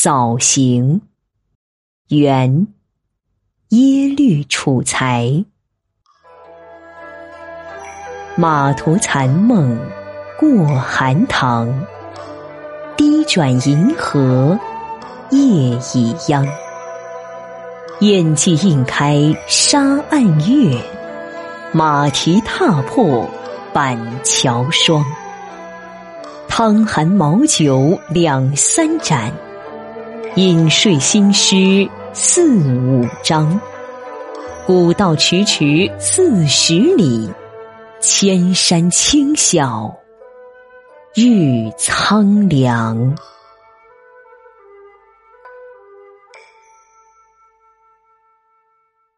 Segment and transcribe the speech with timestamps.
[0.00, 1.00] 早行。
[2.10, 2.68] 元，
[3.70, 5.44] 耶律楚材。
[8.36, 9.76] 马途残梦
[10.38, 11.84] 过寒塘，
[12.96, 14.56] 低转银河
[15.30, 16.46] 夜已央。
[17.98, 19.80] 雁迹映开沙
[20.10, 20.80] 岸月，
[21.72, 23.28] 马蹄踏破
[23.72, 25.04] 板桥霜。
[26.46, 29.32] 汤寒毛酒两三盏，
[30.36, 31.88] 饮睡新诗。
[32.12, 33.60] 四五章，
[34.66, 37.30] 古道曲曲四十里，
[38.00, 39.94] 千山清晓
[41.14, 43.14] 日苍凉。